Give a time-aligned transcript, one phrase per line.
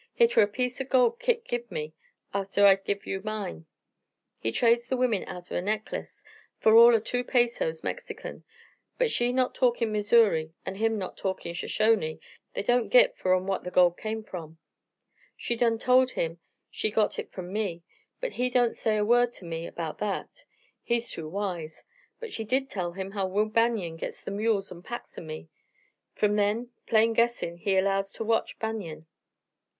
[0.15, 1.93] Hit were a piece o' gold Kit give me
[2.33, 3.67] atter I give you mine.
[4.39, 6.23] He trades the womern out o' her necklace
[6.57, 8.43] fer all o' two pesos, Mexican.
[8.97, 12.19] But she not talkin' Missoury, an' him not talkin' Shoshone,
[12.55, 14.57] they don't git fur on whar the gold come from.
[15.37, 16.39] "She done told him
[16.71, 17.83] she got hit from me,
[18.19, 20.45] but he don't say a word ter me erbout that;
[20.81, 21.83] he's too wise.
[22.19, 25.49] But she did tell him how Will Banion gits some mules an' packs o' me.
[26.15, 29.05] From then, plain guessin', he allows ter watch Banion.